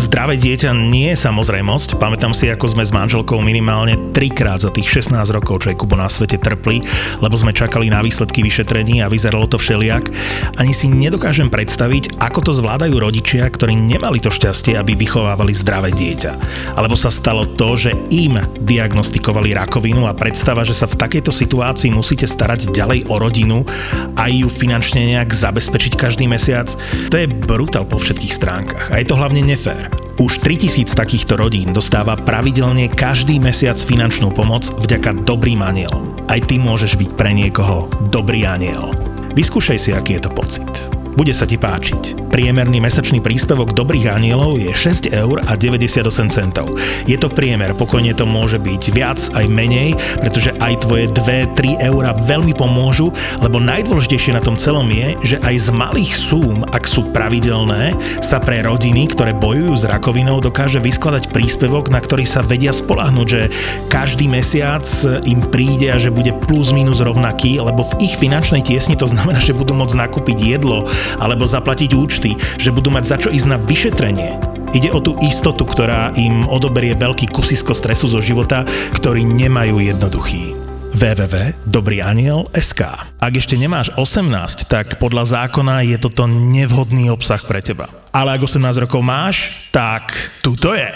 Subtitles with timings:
[0.00, 2.00] Zdravé dieťa nie je samozrejmosť.
[2.00, 5.92] Pamätám si, ako sme s manželkou minimálne trikrát za tých 16 rokov, čo je Kubo
[5.92, 6.80] na svete trpli,
[7.20, 10.08] lebo sme čakali na výsledky vyšetrení a vyzeralo to všeliak.
[10.56, 15.92] Ani si nedokážem predstaviť, ako to zvládajú rodičia, ktorí nemali to šťastie, aby vychovávali zdravé
[15.92, 16.32] dieťa.
[16.80, 21.92] Alebo sa stalo to, že im diagnostikovali rakovinu a predstava, že sa v takejto situácii
[21.92, 23.68] musíte starať ďalej o rodinu
[24.16, 26.72] a ju finančne nejak zabezpečiť každý mesiac,
[27.12, 28.88] to je brutál po všetkých stránkach.
[28.88, 29.89] A je to hlavne nefér.
[30.20, 36.12] Už 3000 takýchto rodín dostáva pravidelne každý mesiac finančnú pomoc vďaka dobrým anielom.
[36.28, 38.92] Aj ty môžeš byť pre niekoho dobrý aniel.
[39.32, 40.99] Vyskúšaj si, aký je to pocit.
[41.18, 42.30] Bude sa ti páčiť.
[42.30, 46.78] Priemerný mesačný príspevok Dobrých anielov je 6 eur a 98 centov.
[47.04, 52.14] Je to priemer, pokojne to môže byť viac aj menej, pretože aj tvoje 2-3 eura
[52.14, 53.10] veľmi pomôžu,
[53.42, 58.38] lebo najdôležitejšie na tom celom je, že aj z malých súm, ak sú pravidelné, sa
[58.38, 63.50] pre rodiny, ktoré bojujú s rakovinou, dokáže vyskladať príspevok, na ktorý sa vedia spolahnuť, že
[63.90, 64.86] každý mesiac
[65.26, 69.42] im príde a že bude plus minus rovnaký, lebo v ich finančnej tiesni to znamená,
[69.42, 70.86] že budú môcť nakúpiť jedlo,
[71.18, 74.36] alebo zaplatiť účty, že budú mať za čo ísť na vyšetrenie.
[74.70, 78.62] Ide o tú istotu, ktorá im odoberie veľký kusisko stresu zo života,
[78.94, 80.60] ktorý nemajú jednoduchý
[80.94, 82.80] www.dobrýaniel.sk
[83.18, 87.88] Ak ešte nemáš 18, tak podľa zákona je toto nevhodný obsah pre teba.
[88.10, 90.10] Ale ak 18 rokov máš, tak
[90.42, 90.90] tuto je.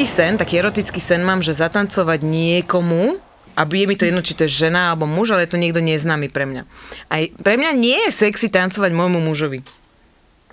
[0.00, 3.20] Taký sen, taký erotický sen mám, že zatancovať niekomu,
[3.52, 5.84] aby je mi to jedno, či to je žena alebo muž, ale je to niekto
[5.84, 6.64] neznámy pre mňa.
[7.12, 9.60] Aj pre mňa nie je sexy tancovať môjmu mužovi.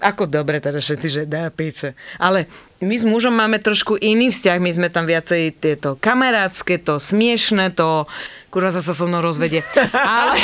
[0.03, 1.95] Ako dobre teda všetci, že dá piče.
[2.20, 2.52] Ale
[2.84, 7.72] my s mužom máme trošku iný vzťah, my sme tam viacej tieto kamarátske, to smiešne,
[7.72, 8.03] to
[8.52, 9.64] kurva sa so mnou rozvedie.
[9.96, 10.35] Ale...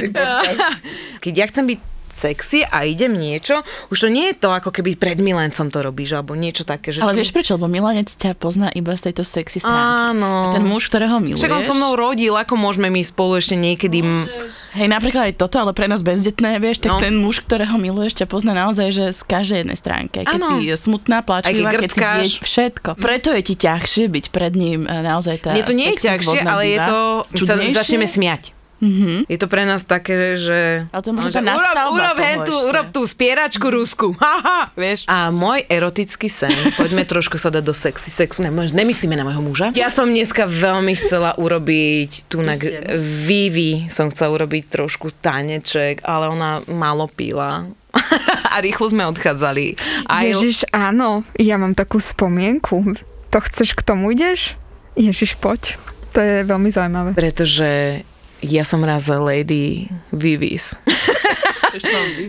[1.20, 4.94] Keď ja chcem byť sexy a idem niečo, už to nie je to, ako keby
[4.94, 6.92] pred milencom to robíš, alebo niečo také.
[6.92, 7.18] Že Ale čo...
[7.18, 7.50] vieš prečo?
[7.52, 10.12] Lebo milenec ťa pozná iba z tejto sexy stránky.
[10.12, 10.48] Áno.
[10.48, 11.40] A ten muž, ktorého miluješ...
[11.40, 14.04] Však on so mnou rodil, ako môžeme my spolu ešte niekedy...
[14.04, 14.28] m-
[14.72, 16.96] Hej, napríklad aj toto, ale pre nás bezdetné, vieš, tak No.
[16.98, 20.24] ten muž, ktorého miluješ, ťa pozná naozaj, že z každej jednej stránky.
[20.24, 20.48] Keď Áno.
[20.54, 22.90] si smutná, pláčlivá, Aj keď keď si dieť, všetko.
[22.96, 26.40] Preto je ti ťažšie byť pred ním e, naozaj tá Nie, to nie je ťažšie,
[26.42, 26.98] ale je to...
[27.22, 27.76] My sa Čudnejšie?
[27.76, 28.42] začneme smiať.
[28.82, 29.30] Mm-hmm.
[29.30, 30.90] Je to pre nás také, že...
[30.90, 34.06] Ale to je možno že tá urob, urob, hentu, urob tú spieračku rusku.
[34.22, 35.06] Haha, vieš.
[35.06, 36.50] A môj erotický sen,
[36.80, 38.42] poďme trošku sa dať do sexy sexu.
[38.42, 39.70] Nemôž- Nemyslíme na môjho muža.
[39.78, 42.58] Ja som dneska veľmi chcela urobiť tu na.
[42.98, 47.70] Vivi som chcela urobiť trošku taneček, ale ona málo pila.
[48.52, 49.78] a rýchlo sme odchádzali.
[50.10, 52.98] Aj, Ježiš, áno, ja mám takú spomienku.
[53.30, 54.56] To chceš, k tomu ideš?
[54.98, 55.76] Ježiš, poď.
[56.12, 57.10] To je veľmi zaujímavé.
[57.16, 58.04] pretože
[58.42, 60.74] ja som raz Lady Vivis.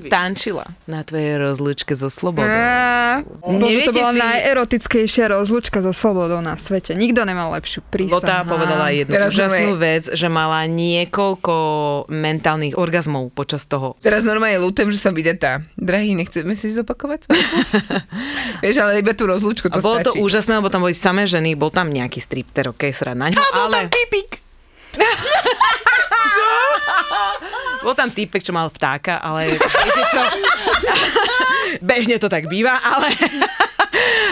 [0.08, 2.48] Tančila na tvojej rozlúčke so slobodou.
[3.44, 6.96] Bože, to bola si- najerotickejšia rozlúčka so slobodou na svete.
[6.96, 8.24] Nikto nemal lepšiu prísah.
[8.24, 11.56] Lota povedala jednu Teraz úžasnú vec, že mala niekoľko
[12.08, 14.00] mentálnych orgazmov počas toho.
[14.00, 15.68] Teraz normálne ľutujem, že som vydetá.
[15.76, 17.28] Drahý, nechceme si zopakovať?
[18.64, 20.24] Vieš, ale iba tú rozlúčku A to bolo to stačí.
[20.24, 23.92] úžasné, lebo tam boli samé ženy, bol tam nejaký stripter, ok, srad na ňo, ale...
[23.92, 24.40] Pipik.
[27.84, 30.22] Bol tam týpek, čo mal vtáka, ale viete čo?
[31.88, 33.12] Bežne to tak býva, ale...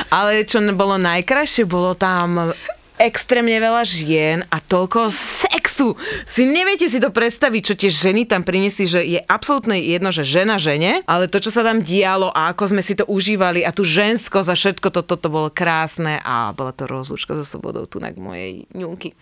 [0.09, 2.56] ale čo bolo najkrajšie, bolo tam
[3.01, 5.97] extrémne veľa žien a toľko sexu.
[6.29, 10.22] Si neviete si to predstaviť, čo tie ženy tam priniesli, že je absolútne jedno, že
[10.22, 13.73] žena žene, ale to, čo sa tam dialo a ako sme si to užívali a
[13.73, 17.97] tu žensko za všetko toto to bolo krásne a bola to rozlúčka so slobodou tu
[17.97, 19.17] na mojej ňunky.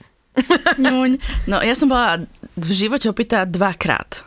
[0.79, 1.09] Ňuň.
[1.47, 2.23] No ja som bola
[2.55, 4.23] v živote opýta dvakrát.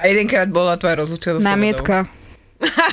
[0.00, 1.44] A jedenkrát bola tvoja slobodou.
[1.44, 2.08] Námietka.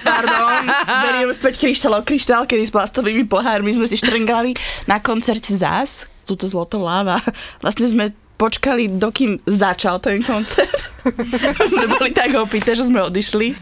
[0.03, 2.07] Pardon, beriem späť kryštálov.
[2.07, 4.55] Kryštál, kedy s plastovými pohármi sme si štrngali
[4.87, 7.19] na koncerte zás, túto zlotou láva.
[7.59, 8.05] Vlastne sme
[8.37, 10.87] počkali, dokým začal ten koncert.
[11.73, 13.57] sme boli tak opité, že sme odišli.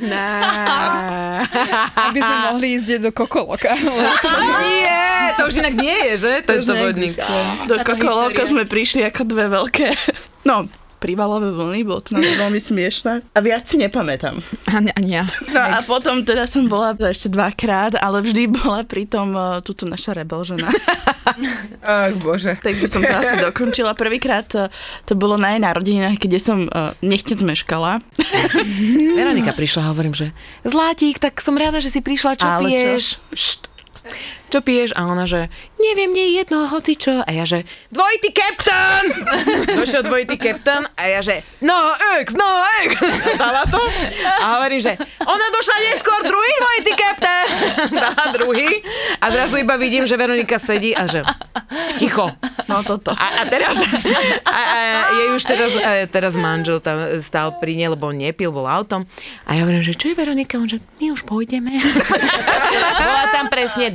[1.95, 3.71] Aby sme mohli ísť do Kokoloka.
[4.62, 4.85] Nie,
[5.38, 6.32] to už inak nie je, že?
[6.44, 7.16] Tento vodník.
[7.68, 9.88] Do Kokoloko sme prišli ako dve veľké...
[10.46, 10.70] No,
[11.06, 13.22] prívalové vlny, bolo to veľmi smiešné.
[13.36, 14.42] A viac si nepamätám.
[14.74, 15.26] Ani, ani ja.
[15.54, 20.18] No a potom teda som bola ešte dvakrát, ale vždy bola pritom uh, túto naša
[20.18, 20.74] rebel žena.
[21.86, 22.58] Ach, bože.
[22.58, 23.94] tak by som to asi dokončila.
[23.94, 24.72] Prvýkrát uh,
[25.06, 28.02] to bolo na jej narodeninách, kde som uh, nechtec meškala.
[29.20, 30.34] Veronika prišla a hovorím, že
[30.66, 32.70] Zlátik, tak som rada, že si prišla, čo Ale čo?
[32.72, 33.06] piješ?
[33.38, 33.62] Št.
[34.56, 34.96] Čo piješ?
[34.96, 37.19] A ona, že neviem, nie je jedno, hoci čo.
[37.19, 39.04] A ja, že dvojitý kapitán!
[39.84, 41.75] Došiel dvojitý kapitán a ja, že no
[42.24, 42.48] X, no
[42.88, 42.96] X.
[43.44, 43.84] Dala to.
[44.24, 44.96] A hovorím, že
[45.28, 47.48] ona došla neskôr, druhý dvojitý kapitán.
[48.00, 48.80] Dala druhý.
[49.19, 51.19] A zrazu iba vidím, že Veronika sedí a že
[52.00, 52.31] ticho.
[52.72, 53.12] No toto.
[53.12, 53.75] A, a teraz,
[54.48, 54.80] a, a
[55.19, 59.04] jej už teraz, a teraz manžel tam stál pri nej, lebo on nepil, bol autom.
[59.44, 60.56] A ja hovorím, že čo je Veronika?
[60.56, 61.75] On že my už pôjdeme.
[63.04, 63.92] Bola tam presne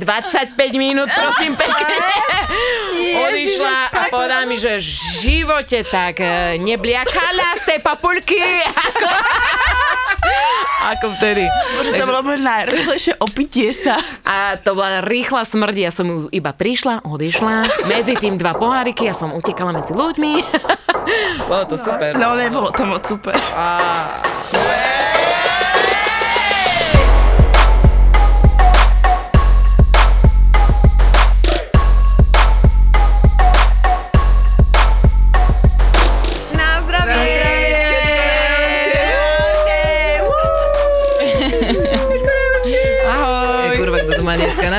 [0.55, 1.95] 25 minút, prosím pekne.
[3.11, 4.87] Odišla a povedala mi, že v
[5.23, 8.39] živote tak e, nebliakala z tej papulky.
[10.81, 11.45] Ako, vtedy.
[11.47, 14.01] Bože, to bolo moje najrýchlejšie opitie sa.
[14.25, 19.07] A to bola rýchla smrť, ja som ju iba prišla, odišla, medzi tým dva poháriky,
[19.07, 20.33] ja som utekala medzi ľuďmi.
[21.49, 22.17] Bolo to super.
[22.17, 23.33] No, nebolo to moc super.
[23.33, 25.00] Na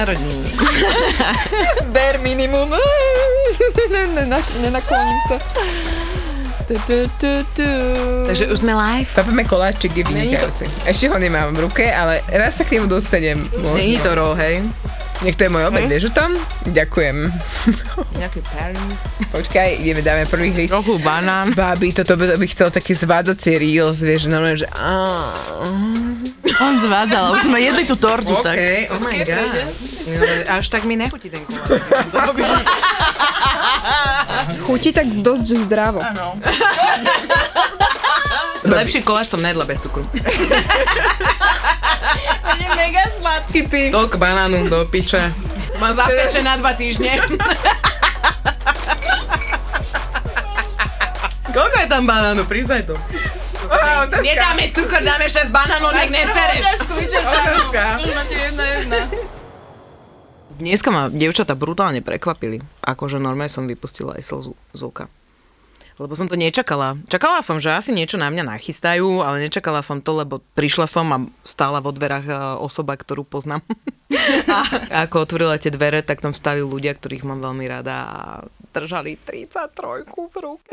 [0.03, 0.51] tu narodeniny?
[1.95, 2.75] Ber minimum.
[4.63, 5.37] Nenakloním sa.
[8.27, 9.09] Takže už sme live.
[9.13, 10.65] Papeme koláčik je vynikajúci.
[10.89, 13.45] Ešte ho nemám v ruke, ale raz sa k nemu dostanem.
[13.77, 14.05] Není Možno.
[14.07, 14.65] to roh, hej?
[15.23, 16.35] Nech to je môj obed, vieš o tom?
[16.67, 17.31] Ďakujem.
[18.19, 18.99] Nejaký perlík.
[19.31, 20.75] Počkaj, ideme, dáme prvý hryz.
[20.75, 21.55] Trochu banán.
[21.55, 24.67] Bábi, toto by, by chcel také zvádzacie reels, vieš, normálne, že.
[26.59, 28.59] On zvádzal, už sme jedli tú tortu, tak.
[28.59, 29.51] Okay, oh my god.
[30.11, 30.27] No,
[30.59, 31.79] Až tak mi nechutí ten koláč.
[34.67, 36.03] Chutí tak dosť zdravo.
[36.03, 36.35] Áno.
[38.67, 40.03] Lepší koláč som nejedla bez cukru.
[42.63, 43.91] Je mega sladký, ty.
[43.91, 45.35] Toľko banánu do piče.
[45.83, 47.19] Má zapeče na dva týždne.
[51.53, 52.47] Koľko je tam banánu?
[52.47, 52.97] Priznaj to.
[54.23, 56.65] Nedáme cukor, dáme 6 banánov, nech nesereš.
[60.57, 62.63] Dneska ma dievčatá brutálne prekvapili.
[62.85, 65.11] Akože normálne som vypustila aj slzu z oka.
[66.01, 66.97] Lebo som to nečakala.
[67.09, 71.07] Čakala som, že asi niečo na mňa nachystajú, ale nečakala som to, lebo prišla som
[71.13, 73.61] a stála vo dverách e, osoba, ktorú poznám.
[74.49, 74.59] a
[75.05, 78.21] ako otvorila tie dvere, tak tam stali ľudia, ktorých mám veľmi rada a
[78.73, 80.73] držali 33 v ruke.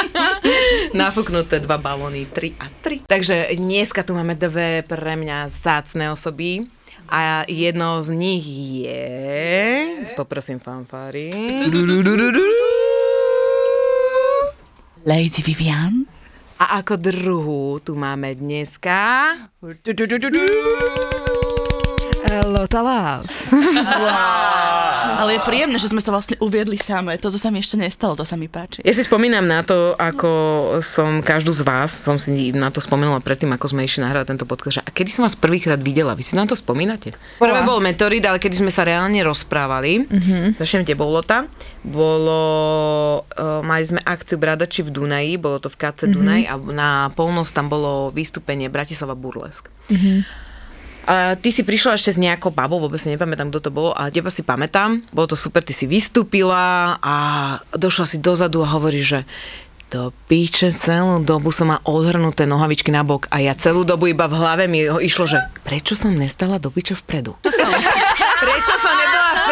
[0.98, 3.10] Nafúknuté dva balóny, 3 a 3.
[3.10, 6.70] Takže dneska tu máme dve pre mňa zácne osoby.
[7.12, 8.46] A jedno z nich
[8.86, 9.04] je...
[10.14, 11.34] Poprosím fanfári.
[15.02, 16.06] Lady Vivian.
[16.62, 19.34] A ako druhú tu máme dneska...
[22.46, 23.26] Lota Love.
[25.02, 27.18] Ale je príjemné, že sme sa vlastne uviedli samé.
[27.18, 28.82] To sa mi ešte nestalo, to sa mi páči.
[28.86, 30.30] Ja si spomínam na to, ako
[30.80, 34.46] som každú z vás, som si na to spomenula predtým, ako sme išli nahrávať tento
[34.46, 37.14] podcast, že a kedy som vás prvýkrát videla, vy si na to spomínate?
[37.42, 40.60] Prvé bol Meteorit, ale kedy sme sa reálne rozprávali, mm-hmm.
[40.60, 41.48] začneme bolo ta,
[41.82, 42.42] bolo,
[43.26, 46.14] uh, mali sme akciu Bradači v Dunaji, bolo to v KC mm-hmm.
[46.14, 49.70] Dunaj a na polnosť tam bolo vystúpenie Bratislava Burlesk.
[49.90, 50.41] Mm-hmm.
[51.02, 54.14] A ty si prišla ešte s nejakou babou, vôbec si nepamätám, kto to bolo, ale
[54.14, 55.02] teba si pamätám.
[55.10, 57.14] Bolo to super, ty si vystúpila a
[57.74, 59.26] došla si dozadu a hovorí, že
[59.92, 64.24] do píče celú dobu som mal odhrnuté nohavičky na bok a ja celú dobu iba
[64.24, 67.36] v hlave mi išlo, že prečo som nestala do piče vpredu?
[68.44, 69.01] prečo som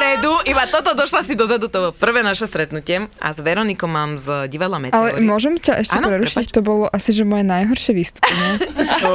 [0.00, 0.32] nebola vpredu?
[0.46, 4.48] Iba toto došla si dozadu, to bolo prvé naše stretnutie a s Veronikou mám z
[4.48, 5.22] divadla Ale Meteory.
[5.22, 6.34] môžem ťa ešte Áno, prerušiť?
[6.40, 6.56] prepáč.
[6.56, 8.50] To bolo asi, že moje najhoršie vystúpenie.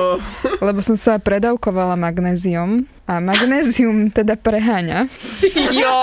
[0.68, 5.06] Lebo som sa predávkovala magnézium a magnézium teda preháňa.
[5.70, 5.94] Jo!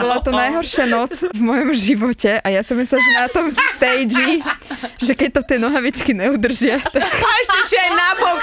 [0.00, 4.40] Bola to najhoršia noc v mojom živote a ja som myslela, že na tom stage,
[4.96, 8.40] že keď to tie nohavičky neudržia, tak, A ešte ešte aj na bok,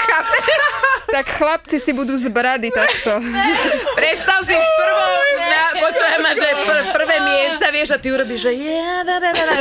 [1.09, 3.17] tak chlapci si budú z brady takto.
[3.97, 5.14] Predstav si prvou,
[5.95, 8.51] počujem ma, že pr- prvé miesta, vieš, a ty urobíš, že
[9.07, 9.55] da, da, da, da.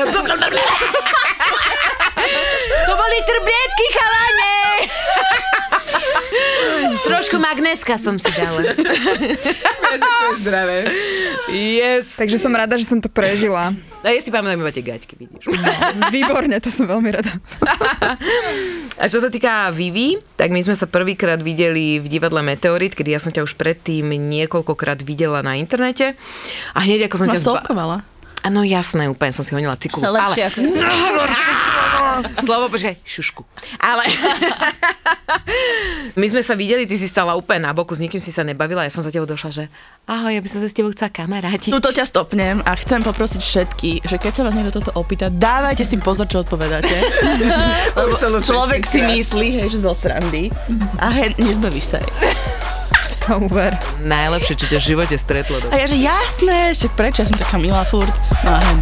[2.85, 4.59] To boli trblietky, chalane!
[7.05, 8.75] Trošku magnéska som si dala.
[10.41, 10.91] Zdravé.
[11.51, 12.19] Yes.
[12.19, 13.71] Takže som rada, že som to prežila.
[14.05, 15.49] A ja si pamätám iba tie gaťky, vidíš.
[16.13, 17.33] Výborne, to som veľmi rada.
[19.01, 23.17] A čo sa týka Vivi, tak my sme sa prvýkrát videli v divadle Meteorit, kedy
[23.17, 26.13] ja som ťa už predtým niekoľkokrát videla na internete.
[26.77, 27.41] A hneď ako som Ma ťa...
[27.41, 27.97] zba- stalkovala.
[28.45, 30.05] Áno, jasné, úplne som si honila cikulu.
[30.05, 30.59] Lepšie ako...
[32.45, 33.43] Slovo, počkaj, šušku.
[33.81, 34.05] Ale
[36.21, 38.85] my sme sa videli, ty si stala úplne na boku, s nikým si sa nebavila,
[38.85, 39.65] ja som za tebou došla, že
[40.07, 41.73] ahoj, ja by som sa s tebou chcela kamarátiť.
[41.73, 45.85] Tuto ťa stopnem a chcem poprosiť všetky, že keď sa vás niekto toto opýta, dávajte
[45.85, 46.95] si pozor, čo odpovedáte.
[47.99, 50.53] Lebo človek si myslí, hej, že zo srandy
[51.01, 52.13] a hej, nezbavíš sa jej.
[53.25, 53.73] To uver.
[54.05, 55.57] Najlepšie, čo ťa v živote stretlo.
[55.73, 58.13] A ja, že jasné, že prečo ja som taká milá furt.
[58.45, 58.79] No a hen.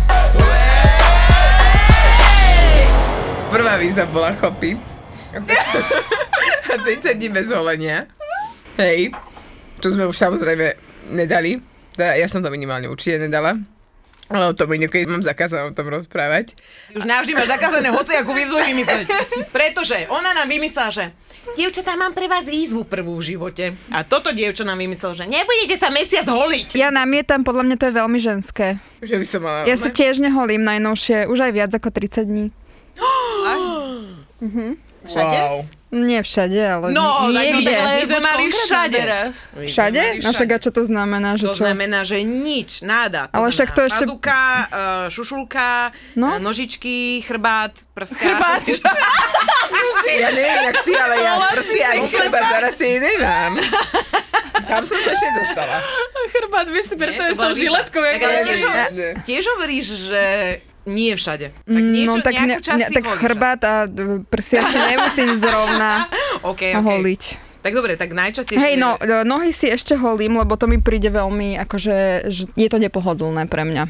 [3.52, 4.80] Prvá víza bola chopy.
[6.72, 8.08] A 30 dní bez holenia.
[8.80, 9.12] Hej.
[9.76, 10.72] Čo sme už samozrejme
[11.12, 11.60] nedali.
[11.92, 13.60] Teda ja som to minimálne určite nedala.
[14.32, 16.56] Ale o tom inokedy mám zakázané o tom rozprávať.
[16.96, 19.12] Už navždy máš zakázané hociakú výzvu vymysleť.
[19.52, 21.04] Pretože ona nám vymyslela, že
[21.52, 23.76] Dievčatá, mám pre vás výzvu prvú v živote.
[23.92, 26.78] A toto dievča nám vymyslel, že nebudete sa mesiac holiť.
[26.78, 28.66] Ja namietam, podľa mňa to je veľmi ženské.
[29.02, 29.66] Že by som mala...
[29.66, 32.46] Ja sa tiež neholím najnovšie, už aj viac ako 30 dní.
[35.02, 35.36] Všade?
[35.36, 35.56] Wow.
[35.92, 37.68] Nie všade, ale No, tak, no, niekde.
[37.68, 38.96] tak sme mali všade.
[38.96, 39.34] teraz.
[39.52, 40.24] Všade?
[40.24, 41.68] No však a čo to znamená, že To čo?
[41.68, 43.28] znamená, že nič, náda.
[43.28, 46.40] To Ale však to ešte- Pazuka, uh, šušulka, No.
[46.40, 46.48] no?
[46.48, 48.16] nožičky, chrbát, prska.
[48.16, 48.64] Chrbát.
[50.12, 53.52] Ja neviem, jak ty, ale ja proste ani chleba zaraz si nemám.
[54.62, 55.76] Tam som sa ešte dostala.
[56.30, 58.02] Chrbát, vieš si predstaviť s tou žiletkou,
[59.24, 60.24] tiež hovoríš, že
[60.86, 61.54] nie všade.
[61.62, 66.10] Tak niečo, no tak, ne, ne, tak chrbát a e, prsia si nemusím zrovna
[66.52, 66.82] Okay, okay.
[66.82, 67.22] holiť.
[67.62, 68.58] Tak dobre, tak najčastejšie...
[68.58, 72.68] Hej, no, e, nohy si ešte holím, lebo to mi príde veľmi, akože, že je
[72.68, 73.86] to nepohodlné pre mňa.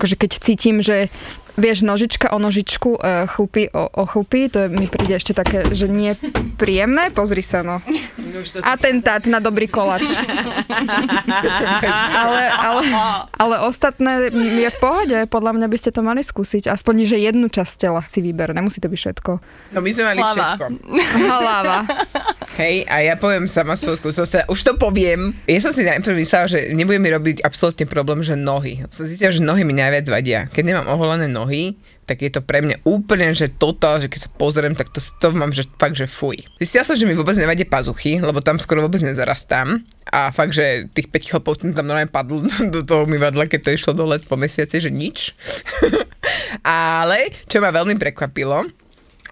[0.00, 1.12] Akože keď cítim, že
[1.54, 5.66] vieš, nožička o nožičku, e, chlpy o, o chlpy, to je, mi príde ešte také,
[5.74, 6.14] že nie
[6.58, 7.10] príjemné.
[7.14, 7.78] Pozri sa, no.
[8.62, 10.06] Atentát na dobrý kolač.
[12.14, 12.82] ale, ale,
[13.34, 15.18] ale ostatné je v pohode.
[15.30, 16.70] Podľa mňa by ste to mali skúsiť.
[16.70, 18.54] Aspoň, že jednu časť tela si vyber.
[18.54, 19.32] Nemusí to byť všetko.
[19.74, 20.34] No my sme mali Hlava.
[20.34, 20.64] všetko.
[21.30, 21.78] Hlava.
[22.54, 25.34] Hej, a ja poviem sama svoju skúsenosť, teda už to poviem.
[25.50, 28.86] Ja som si najprv myslela, že nebude mi robiť absolútne problém, že nohy.
[28.94, 30.46] Som zistila, že nohy mi najviac vadia.
[30.54, 31.43] Keď nemám oholené nohy,
[32.04, 35.32] tak je to pre mňa úplne, že toto, že keď sa pozriem, tak to, to
[35.32, 36.44] mám, že fakt, že fuj.
[36.60, 39.80] Zistila som, že mi vôbec nevadie pazuchy, lebo tam skoro vôbec nezarastám.
[40.08, 43.74] A fakt, že tých 5 chlpov mi tam normálne padlo do toho umývadla, keď to
[43.76, 45.32] išlo dole po mesiaci, že nič.
[47.00, 48.68] Ale, čo ma veľmi prekvapilo,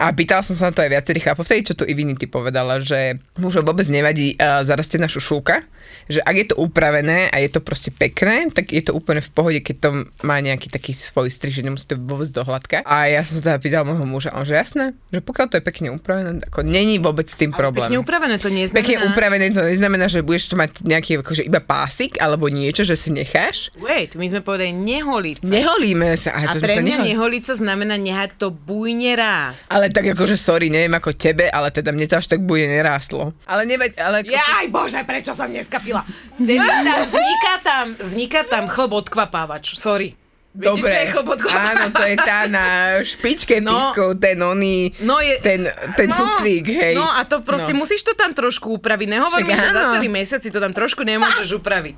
[0.02, 3.22] a pýtala som sa na to aj viacerých chlapov, vtedy, čo tu Ivinity povedala, že
[3.38, 5.62] mužom vôbec nevadí uh, zarastená šušulka,
[6.10, 9.30] že ak je to upravené a je to proste pekné, tak je to úplne v
[9.30, 9.90] pohode, keď to
[10.26, 12.82] má nejaký taký svoj strih, že nemusí to vôbec dohľadka.
[12.82, 15.56] A ja som sa teda pýtala môjho muža, a on že jasné, že pokiaľ to
[15.60, 17.86] je pekne upravené, ako není vôbec s tým problém.
[17.86, 18.82] Pekne upravené to nie znamená...
[18.82, 22.98] Pekne upravené to neznamená, že budeš to mať nejaký akože iba pásik alebo niečo, že
[22.98, 23.70] si necháš.
[23.78, 25.50] Wait, my sme povedali neholiť sa.
[25.54, 26.30] Neholíme sa.
[26.34, 29.70] A to sme pre mňa neholi- neholiť sa znamená nehať to bujne rásť.
[29.70, 33.32] Ale tak akože sorry, neviem ako tebe, ale teda mne to až tak bude nerástlo.
[33.44, 34.16] Ale neveď, ale...
[34.20, 36.02] ako- Jaj bože, prečo som neskapila?
[36.34, 36.64] Teda
[37.02, 40.16] vzniká tam, vzniká tam chlb odkvapávač, sorry.
[40.52, 41.64] Viete, Dobre, odkvapávač?
[41.72, 42.64] áno, to je tá na
[43.00, 43.72] špičke No.
[43.72, 45.64] pískov, ten oný, No je, ten,
[45.96, 46.92] ten cuclík, hej.
[46.92, 47.80] No a to proste No.
[47.80, 49.08] musíš to tam trošku upraviť.
[49.08, 49.92] Nehovorím, Však že za áno.
[49.96, 51.96] celý mesiac si to tam trošku nemôžeš upraviť.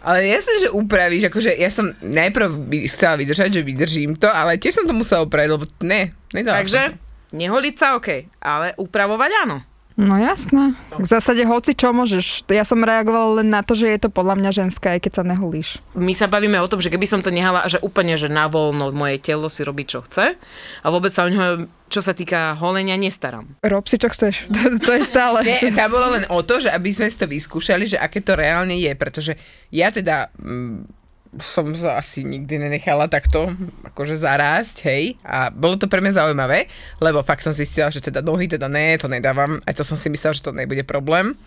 [0.00, 4.56] Ale jasne, že upravíš, akože ja som najprv by chcela vydržať, že vydržím to, ale
[4.56, 7.09] tiež som to musela upraviť, lebo ne, nedala Takže som.
[7.32, 8.08] Neholiť sa OK,
[8.42, 9.58] ale upravovať áno.
[10.00, 10.72] No jasné.
[10.96, 12.48] V zásade hoci čo môžeš.
[12.48, 15.22] Ja som reagovala len na to, že je to podľa mňa ženské, aj keď sa
[15.28, 15.68] neholíš.
[15.92, 18.96] My sa bavíme o tom, že keby som to nehala, že úplne, že na voľno
[18.96, 20.40] moje telo si robí, čo chce
[20.80, 23.60] a vôbec sa o ňoho, čo sa týka holenia, nestaram.
[23.60, 24.48] Rob si, čo chceš.
[24.56, 25.44] To, to je stále.
[25.44, 28.36] Nie, tam bolo len o to, že aby sme si to vyskúšali, že aké to
[28.36, 29.36] reálne je, pretože
[29.68, 30.99] ja teda mm,
[31.38, 33.54] som sa asi nikdy nenechala takto
[33.94, 35.14] akože zarásť, hej.
[35.22, 36.66] A bolo to pre mňa zaujímavé,
[36.98, 39.62] lebo fakt som zistila, že teda nohy teda ne, to nedávam.
[39.62, 41.38] Aj to som si myslela, že to nebude problém.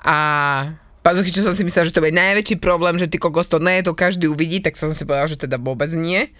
[0.00, 0.16] A
[1.04, 3.84] pazuchy, čo som si myslela, že to bude najväčší problém, že ty kokos to ne,
[3.84, 6.32] to každý uvidí, tak som si povedala, že teda vôbec nie.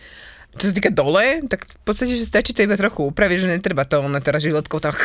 [0.57, 3.85] Čo sa týka dole, tak v podstate, že stačí to iba trochu upraviť, že netreba
[3.85, 4.97] to na teraz žiletkou tam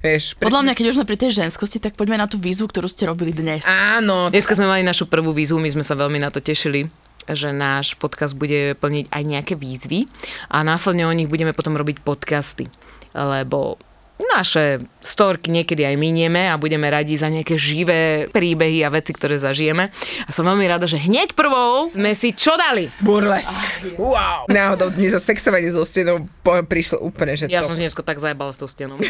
[0.00, 0.36] vieš.
[0.38, 3.08] Podľa mňa, keď už sme pri tej ženskosti, tak poďme na tú výzvu, ktorú ste
[3.08, 3.66] robili dnes.
[3.66, 6.88] Áno, Dneska sme mali našu prvú výzvu, my sme sa veľmi na to tešili
[7.26, 10.06] že náš podcast bude plniť aj nejaké výzvy
[10.46, 12.70] a následne o nich budeme potom robiť podcasty,
[13.10, 13.82] lebo
[14.22, 19.38] naše storky niekedy aj minieme a budeme radi za nejaké živé príbehy a veci, ktoré
[19.38, 19.94] zažijeme.
[20.20, 22.90] A som veľmi rada, že hneď prvou sme si čo dali?
[22.98, 23.54] Burlesk.
[23.94, 24.50] Wow.
[24.50, 27.70] Náhodou dnes o sexovanie so stenou po- prišlo úplne, že Ja to.
[27.70, 28.98] som dneska tak zajebala s tou stenou.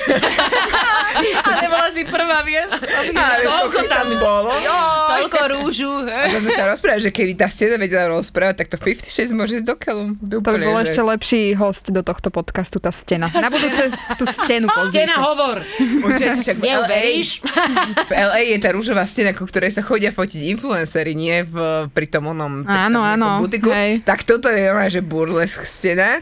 [1.16, 2.76] A nebola si prvá, vieš?
[2.76, 4.52] A vieš, koľko tam bolo?
[5.08, 5.92] Toľko rúžu.
[6.04, 9.56] A to sme sa rozprávali, že keby tá stena vedela rozprávať, tak to 56 môže
[9.56, 10.04] ísť do keľu.
[10.20, 13.32] To by bol ešte lepší host do tohto podcastu, tá stena.
[13.32, 15.08] Na budúce tú stenu pozrite.
[15.08, 15.64] Stena hovor!
[16.02, 17.02] Určite, však v LA,
[18.10, 21.56] v LA je tá rúžová stena, ku ktorej sa chodia fotiť influencery, nie v,
[21.90, 23.70] pri tom onom Áno, áno, butiku.
[23.70, 24.02] hej.
[24.02, 26.20] Tak toto je normálne, že burlesk stena,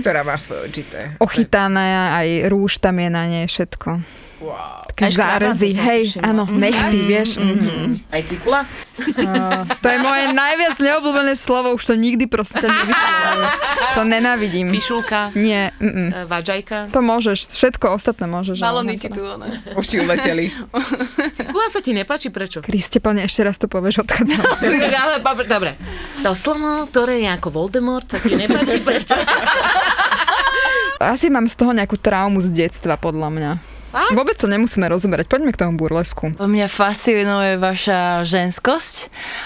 [0.00, 1.18] ktorá má svoje určité.
[1.18, 4.23] Ochytané, aj rúž tam je na nej všetko.
[4.44, 4.84] Wow.
[4.92, 7.40] Také zárezy, hej, áno, nechty, vieš.
[7.40, 8.04] mhm.
[8.12, 8.68] Aj cikula?
[8.94, 13.42] Uh, to je moje najviac neobľúbené slovo, už to nikdy proste nevyslovujem.
[13.98, 14.70] To nenávidím.
[14.70, 15.34] Pišulka?
[15.34, 16.94] Nie, mm, e, Vadžajka?
[16.94, 18.62] to môžeš, všetko ostatné môžeš.
[18.62, 19.50] Balóny ti tu, ona.
[19.74, 20.52] Už ti uleteli.
[21.40, 22.30] Cikula sa ti nepáči?
[22.30, 22.62] Prečo?
[22.62, 24.38] Kriste, pane, ešte raz to povieš, odchádzam.
[25.54, 25.74] Dobre.
[26.22, 28.78] To slovo, ktoré je ako Voldemort, sa ti nepáči?
[28.78, 29.16] Prečo?
[31.02, 33.73] Asi mám z toho nejakú traumu z detstva, podľa mňa.
[33.94, 34.10] Fakt?
[34.18, 36.34] Vôbec to nemusíme rozoberať, poďme k tomu burlesku.
[36.34, 38.96] Mňa fascinuje vaša ženskosť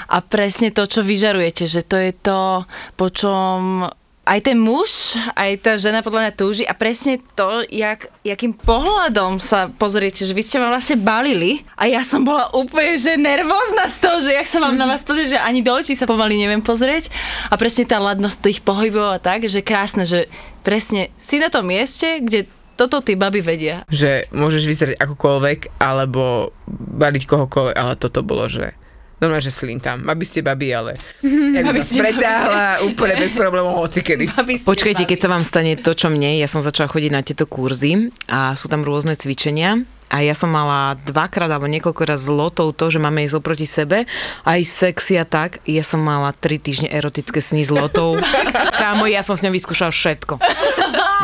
[0.08, 2.64] a presne to, čo vyžarujete, že to je to,
[2.96, 3.84] po čom
[4.28, 9.40] aj ten muž, aj tá žena podľa mňa túži a presne to, jak, jakým pohľadom
[9.40, 13.88] sa pozriete, že vy ste ma vlastne balili a ja som bola úplne že nervózna
[13.88, 16.36] z toho, že jak sa mám na vás pozrieť, že ani do očí sa pomaly
[16.36, 17.08] neviem pozrieť
[17.48, 20.28] a presne tá ladnosť tých pohybov a tak, že krásne, že
[20.60, 22.44] presne si na tom mieste, kde
[22.78, 23.82] toto tí baby vedia.
[23.90, 28.78] že môžeš vyzerať akokoľvek, alebo baliť kohokoľvek, ale toto bolo, že
[29.18, 30.06] Normálne, že slín tam.
[30.06, 30.94] Aby ste babi, ale
[31.26, 34.30] ja by som preťahla úplne bez problémov hocikedy.
[34.62, 38.14] Počkajte, keď sa vám stane to, čo mne, ja som začala chodiť na tieto kurzy
[38.30, 42.88] a sú tam rôzne cvičenia a ja som mala dvakrát alebo niekoľko raz zlotov to,
[42.88, 44.08] že máme ísť oproti sebe,
[44.48, 45.60] aj sexy a tak.
[45.68, 48.16] Ja som mala tri týždne erotické sny s lotou.
[48.80, 50.40] Kámo, ja som s ňou vyskúšal všetko.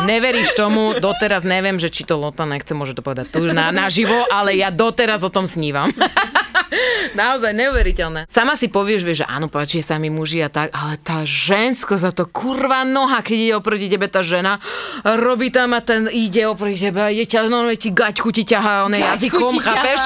[0.05, 4.27] Neveríš tomu, doteraz neviem, že či to Lota nechce, môže to povedať tu na, naživo,
[4.29, 5.89] ale ja doteraz o tom snívam.
[7.21, 8.21] Naozaj neuveriteľné.
[8.27, 11.97] Sama si povieš, vieš, že áno, páči sa mi muži a tak, ale tá žensko
[11.99, 14.59] za to kurva noha, keď ide oproti tebe tá žena,
[15.05, 18.87] robí tam a ten ide oproti tebe a ide ťa, no ti gaťku ti ťahá,
[18.89, 20.01] on jazykom, chápeš?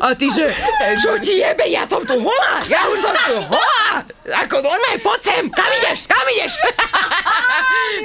[0.00, 0.50] A ty, že
[1.00, 5.20] čo ti jebe, ja som tu holá, ja už som tu holá, ako normálne, poď
[5.22, 6.52] sem, kam ideš, kam ideš?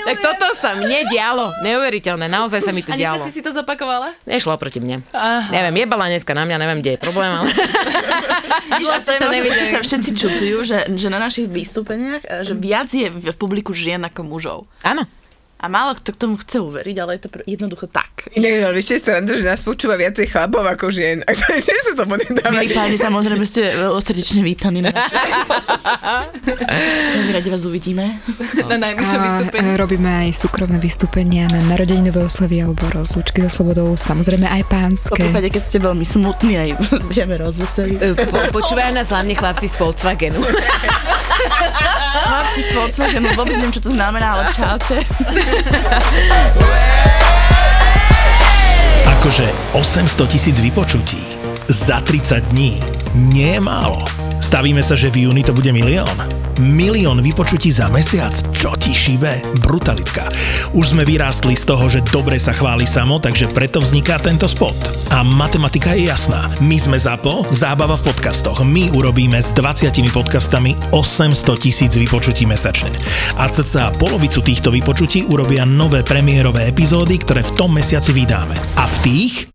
[0.06, 3.21] tak toto sa mne dialo, neuveriteľné, naozaj sa mi to A dialo.
[3.21, 4.13] si si to zopakovala?
[4.25, 5.01] Nešlo proti mne.
[5.49, 7.49] Neviem, jebala dneska na mňa, neviem, kde je problém, ale...
[8.65, 12.89] A je sa možno, sa všetci čutujú, že, že na našich vystúpeniach, eh, že viac
[12.89, 14.60] je v publiku žien ako mužov.
[14.82, 15.06] Áno.
[15.56, 18.28] A málo kto k tomu chce uveriť, ale je to pr- jednoducho tak.
[18.36, 21.24] Neviem, ale ešte je sranda, že nás počúva viacej chlapov ako žien.
[21.28, 22.52] A to je sa tomu nedáva.
[22.60, 23.72] Milí páni, samozrejme ste
[24.04, 24.91] srdečne vítaní na
[27.15, 28.20] Veľmi radi vás uvidíme.
[28.68, 29.68] Na najvyššom vystúpení.
[29.80, 35.18] Robíme aj súkromné vystúpenia na narodeninové oslavy alebo rozlúčky so slobodou, samozrejme aj Po pánske.
[35.18, 36.70] prípade, keď ste veľmi smutní, aj
[37.15, 38.00] vieme rozveseliť.
[38.28, 40.44] Po, počúvajú nás hlavne chlapci z Volkswagenu.
[42.23, 45.04] Chlapci z Volkswagenu, vôbec neviem, čo to znamená, ale čaute.
[49.19, 51.19] Akože 800 tisíc vypočutí
[51.67, 52.78] za 30 dní
[53.13, 54.24] nie je málo.
[54.45, 56.13] Stavíme sa, že v júni to bude milión.
[56.62, 58.29] Milión vypočutí za mesiac?
[58.53, 59.41] Čo ti šibe?
[59.58, 60.29] Brutalitka.
[60.77, 64.77] Už sme vyrástli z toho, že dobre sa chváli samo, takže preto vzniká tento spot.
[65.10, 66.45] A matematika je jasná.
[66.62, 68.62] My sme ZAPO, zábava v podcastoch.
[68.62, 72.93] My urobíme s 20 podcastami 800 tisíc vypočutí mesačne.
[73.41, 78.53] A cca polovicu týchto vypočutí urobia nové premiérové epizódy, ktoré v tom mesiaci vydáme.
[78.77, 79.55] A v tých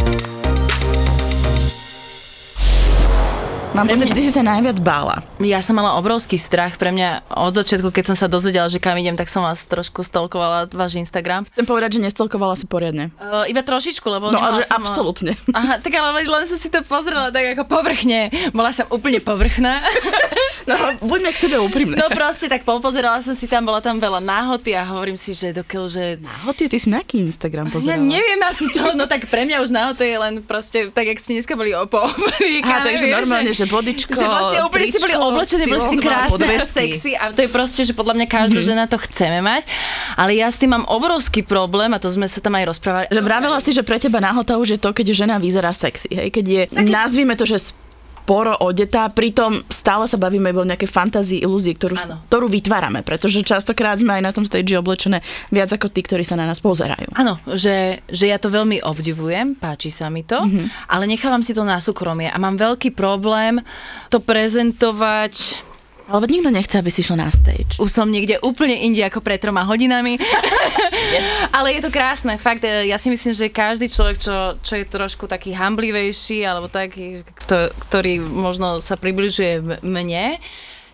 [3.71, 5.23] Mám pocit, že ty si sa najviac bála.
[5.39, 6.75] Ja som mala obrovský strach.
[6.75, 10.03] Pre mňa od začiatku, keď som sa dozvedela, že kam idem, tak som vás trošku
[10.03, 11.47] stalkovala, váš Instagram.
[11.47, 13.15] Chcem povedať, že nestolkovala si poriadne.
[13.15, 14.83] Uh, iba trošičku, lebo No ale som...
[14.83, 15.39] absolútne.
[15.55, 18.27] Aha, tak ale len som si to pozrela tak ako povrchne.
[18.51, 19.79] Bola som úplne povrchná.
[20.61, 21.97] No, buďme k sebe úprimné.
[21.97, 25.57] No proste tak popozerala som si tam, bola tam veľa náhoty a hovorím si, že
[25.57, 26.03] dokiaľ, že...
[26.45, 28.05] Hotie, ty si na aký Instagram Ja pozerala?
[28.05, 31.33] neviem asi čo, no tak pre mňa už náhoty je len proste, tak jak ste
[31.33, 31.73] dneska boli.
[31.73, 36.45] Aha, takže normálne, že bodičko, Že vlastne úplne si boli tričko, oblečené, boli si krásne
[36.47, 38.67] a sexy a to je proste, že podľa mňa každá Mhm.
[38.67, 39.63] žena to chceme mať.
[40.13, 43.05] Ale ja s tým mám obrovský problém a to sme sa tam aj rozprávali.
[43.07, 46.29] Že vravela si, že pre teba nahota už je to, keď žena vyzerá sexy, hej?
[46.29, 47.73] Keď je, nazvime to, že
[48.21, 51.97] sporo odetá, pritom stále sa bavíme iba o nejakej fantázii, ilúzii, ktorú,
[52.29, 56.37] ktorú vytvárame, pretože častokrát sme aj na tom stage oblečené viac ako tí, ktorí sa
[56.37, 57.11] na nás pozerajú.
[57.17, 60.69] Áno, že, že ja to veľmi obdivujem, páči sa mi to, Mhm.
[60.87, 63.59] ale nechávam si to na súkromie a mám veľký problém
[64.13, 65.59] to prezentovať
[66.11, 67.79] Lebo nikto nechce, aby si šla na stage.
[67.79, 70.19] už som niekde úplne inde ako pred troma hodinami.
[71.57, 72.67] Ale je to krásne, fakt.
[72.67, 77.23] e, Ja si myslím, že každý človek, čo, čo je trošku taký hamblivejší, alebo taký,
[77.47, 80.37] kto, ktorý možno sa približuje mne,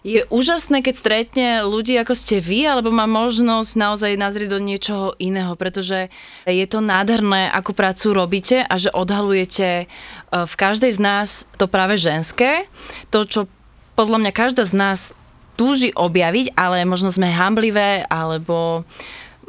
[0.07, 5.11] je úžasné, keď stretne ľudí ako ste vy, alebo má možnosť naozaj nazrieť do niečoho
[5.19, 6.07] iného, pretože
[6.47, 9.85] je to nádherné, akú prácu robíte a že odhalujete e,
[10.31, 12.71] v každej z nás to práve ženské,
[13.11, 13.51] to, čo
[13.97, 14.99] podľa mňa každá z nás
[15.57, 18.85] túži objaviť, ale možno sme hamblivé, alebo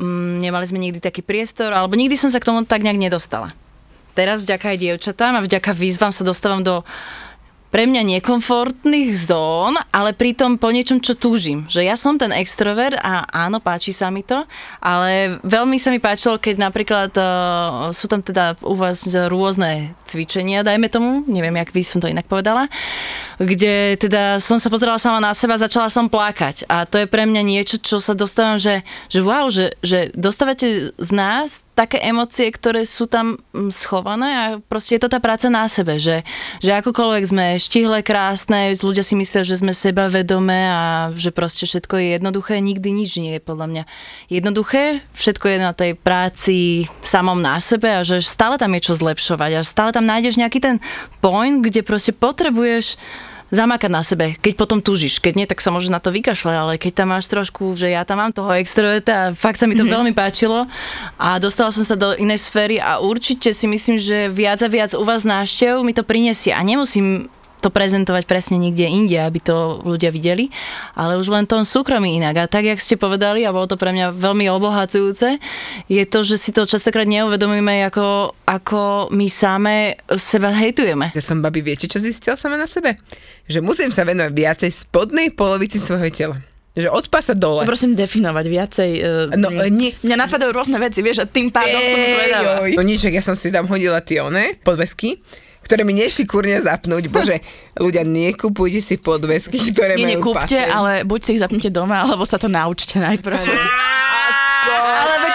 [0.01, 3.53] mm, nemali sme nikdy taký priestor, alebo nikdy som sa k tomu tak nejak nedostala.
[4.17, 6.81] Teraz vďaka aj dievčatám a vďaka výzvam sa dostávam do
[7.69, 11.69] pre mňa nekomfortných zón, ale pritom po niečom, čo túžim.
[11.69, 14.49] Že ja som ten extrovert a áno, páči sa mi to,
[14.81, 17.29] ale veľmi sa mi páčilo, keď napríklad uh,
[17.93, 22.25] sú tam teda u vás rôzne cvičenia, dajme tomu, neviem, jak by som to inak
[22.25, 22.73] povedala,
[23.39, 26.67] kde teda som sa pozerala sama na seba začala som plakať.
[26.67, 30.91] A to je pre mňa niečo, čo sa dostávam, že, že wow, že, že dostávate
[30.99, 35.47] z nás také emócie, ktoré sú tam mm, schované a proste je to tá práca
[35.47, 36.27] na sebe, že,
[36.59, 40.83] že akokoľvek sme štihle, krásne, ľudia si myslia, že sme sebavedomé a
[41.15, 43.83] že proste všetko je jednoduché, nikdy nič nie je podľa mňa
[44.27, 48.99] jednoduché, všetko je na tej práci samom na sebe a že stále tam je čo
[48.99, 50.83] zlepšovať a stále tam nájdeš nejaký ten
[51.23, 52.99] point, kde proste potrebuješ
[53.49, 55.21] zamakať na sebe, keď potom túžiš.
[55.21, 58.05] Keď nie, tak sa môžeš na to vykašľať, ale keď tam máš trošku, že ja
[58.05, 59.97] tam mám toho extroverta a fakt sa mi to mm-hmm.
[59.97, 60.69] veľmi páčilo
[61.17, 64.93] a dostala som sa do inej sféry a určite si myslím, že viac a viac
[64.93, 69.83] u vás návštev mi to prinesie a nemusím to prezentovať presne niekde inde, aby to
[69.83, 70.51] ľudia videli,
[70.95, 72.47] ale už len tom súkromí inak.
[72.47, 75.39] A tak, jak ste povedali, a bolo to pre mňa veľmi obohacujúce,
[75.91, 81.11] je to, že si to častokrát neuvedomíme, ako, ako my same seba hejtujeme.
[81.13, 82.99] Ja som, babi, viete, čo zistila sama na sebe?
[83.51, 86.37] Že musím sa venovať viacej spodnej polovici svojho tela.
[86.79, 87.67] Že od pasa dole.
[87.67, 88.91] Prosím definovať viacej.
[89.03, 89.99] Uh, No, nie.
[89.99, 92.53] Mňa napadajú rôzne veci, vieš, a tým pádom som zvedavá.
[92.63, 95.19] Ej, No nič, ja som si tam hodila tie one, podvesky,
[95.69, 97.13] ktoré mi nešli kurne zapnúť.
[97.13, 97.45] Bože,
[97.85, 100.73] ľudia, nekupujte si podvesky, ktoré Nie, majú nekúpte, patent.
[100.73, 103.37] ale buď si ich zapnite doma, alebo sa to naučte najprv.
[103.37, 105.17] Ale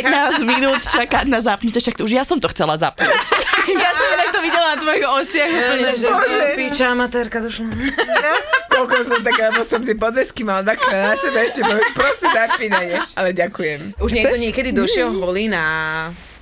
[0.00, 3.06] 15 minút čakať na zapnutie, však už ja som to chcela zapnúť.
[3.70, 5.44] Ja som inak to videla na tvojich Bože.
[6.58, 7.70] Piča, amatérka došla.
[8.66, 12.98] Koľko som taká, lebo som tie podvesky mal dvakrát na sebe, ešte bolo proste zapínanie.
[13.14, 13.94] Ale ďakujem.
[14.02, 15.62] Už niekto niekedy došiel holý na...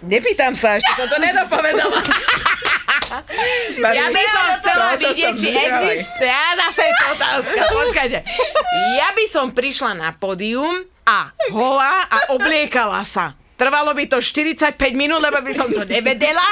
[0.00, 2.00] Nepýtam sa, ešte som to nedopovedala.
[3.78, 6.28] Ja by som chcela Toto vidieť, som či existuje.
[6.28, 7.60] Ja zase je to otázka.
[7.72, 8.18] Počkajte.
[8.96, 13.32] Ja by som prišla na pódium a holá a obliekala sa.
[13.58, 16.46] Trvalo by to 45 minút, lebo by som to nevedela.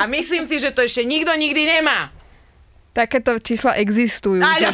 [0.00, 2.08] A myslím si, že to ešte nikto nikdy nemá.
[2.96, 4.40] Takéto čísla existujú.
[4.40, 4.72] Aj, že.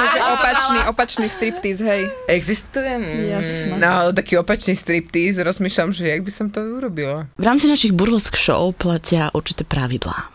[0.00, 2.02] Takže opačný, opačný striptease, hej.
[2.24, 2.92] Existuje?
[3.28, 3.76] Jasné.
[3.76, 7.28] No, taký opačný striptease, rozmýšľam, že jak by som to urobila.
[7.36, 10.32] V rámci našich burlesk show platia určité pravidlá.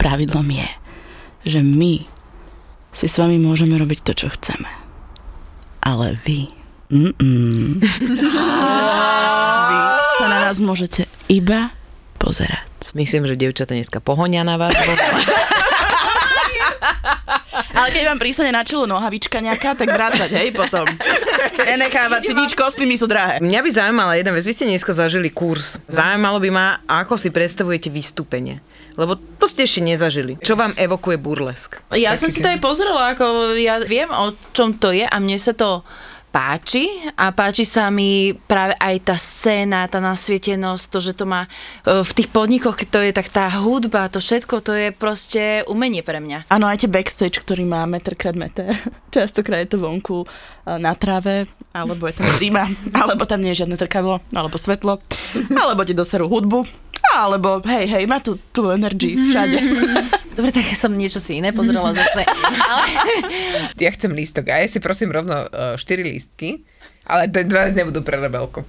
[0.00, 0.68] Pravidlom je,
[1.44, 2.08] že my
[2.96, 4.68] si s vami môžeme robiť to, čo chceme.
[5.84, 6.48] Ale vy...
[6.92, 7.80] Mm-mm.
[7.80, 9.76] vy
[10.20, 11.72] sa na nás môžete iba
[12.20, 12.68] pozerať.
[12.92, 14.76] Myslím, že dievčata dneska pohonia na vás.
[17.52, 20.88] Ale keď vám prísane na čelo nohavička nejaká, tak vrácať, hej, potom.
[21.56, 23.38] Nenechávať si nič, kostýmy sú drahé.
[23.44, 25.80] Mňa by zaujímala jedna vec, vy ste dneska zažili kurz.
[25.88, 28.64] Zaujímalo by ma, ako si predstavujete vystúpenie.
[28.92, 30.36] Lebo to ste ešte nezažili.
[30.44, 31.80] Čo vám evokuje burlesk?
[31.96, 35.40] Ja som si to aj pozrela, ako ja viem, o čom to je a mne
[35.40, 35.80] sa to
[36.32, 41.44] páči a páči sa mi práve aj tá scéna, tá nasvietenosť, to, že to má
[41.44, 46.00] e, v tých podnikoch, to je tak tá hudba, to všetko, to je proste umenie
[46.00, 46.48] pre mňa.
[46.48, 48.72] Áno, aj tie backstage, ktorý má meter krát meter.
[49.12, 50.26] Častokrát je to vonku e,
[50.80, 51.44] na tráve,
[51.76, 52.64] alebo je tam zima,
[53.04, 55.04] alebo tam nie je žiadne zrkadlo, alebo svetlo,
[55.52, 56.64] alebo ti doserú hudbu,
[57.18, 59.58] alebo hej, hej, má tu tú energy všade.
[60.36, 62.24] Dobre, tak ja som niečo si iné pozrela zase.
[62.24, 62.84] Ale
[63.84, 66.64] Ja chcem lístok a ja si prosím rovno uh, 4 lístky,
[67.04, 68.64] ale ten dva nebudú pre rebelku.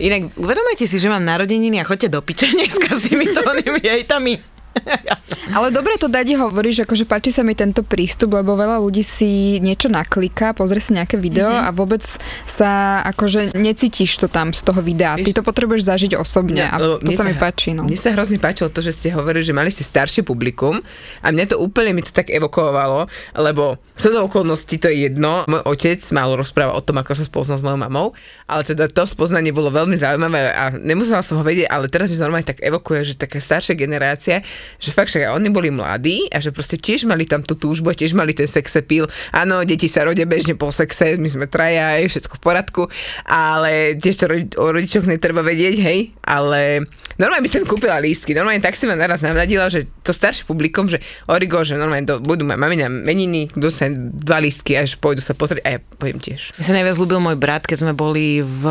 [0.00, 4.59] Inak uvedomujete si, že mám narodeniny a chodte do piče dneska s týmito onými hejtami.
[5.56, 9.58] Ale dobre to Dadi hovoríš, akože páči sa mi tento prístup, lebo veľa ľudí si
[9.58, 11.66] niečo nakliká, pozrie si nejaké video mm-hmm.
[11.66, 12.02] a vôbec
[12.46, 15.18] sa akože necítiš to tam z toho videa.
[15.18, 17.74] Ty to potrebuješ zažiť osobne a lebo to mne sa mi páči.
[17.74, 17.86] No.
[17.86, 20.78] Mne sa hrozne páčilo to, že ste hovorili, že mali ste staršie publikum
[21.22, 25.46] a mne to úplne mi to tak evokovalo, lebo som do okolností to je jedno.
[25.50, 28.06] Môj otec mal rozprávať o tom, ako sa spoznal s mojou mamou,
[28.46, 32.16] ale teda to spoznanie bolo veľmi zaujímavé a nemusela som ho vedieť, ale teraz mi
[32.16, 34.42] to normálne tak evokuje, že taká staršia generácia,
[34.78, 37.96] že fakt, že oni boli mladí a že proste tiež mali tam tú túžbu a
[37.96, 39.06] tiež mali ten sex appeal.
[39.32, 42.82] Áno, deti sa rodia bežne po sexe, my sme traja, je všetko v poriadku,
[43.26, 44.24] ale tiež to
[44.58, 46.84] o rodičoch netreba vedieť, hej, ale
[47.16, 50.90] normálne by som kúpila lístky, normálne tak si ma naraz navnadila, že to staršie publikum,
[50.90, 55.36] že Origo, že normálne to budú mať mamina meniny, dostane dva lístky, až pôjdu sa
[55.36, 56.56] pozrieť a ja poviem tiež.
[56.58, 58.64] Mne sa najviac ľúbil môj brat, keď sme boli v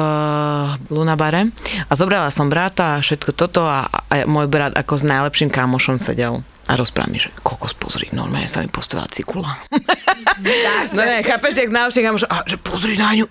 [0.91, 1.49] Lunabare
[1.88, 5.78] a zobrala som brata a všetko toto a, a môj brat ako s najlepším kamošom
[5.79, 9.57] sedel a rozpráva mi, že kokos pozri, normálne sa mi postavila cikula.
[10.93, 13.25] no ne, chápeš, jak najlepším kamošom, a že pozri na ňu,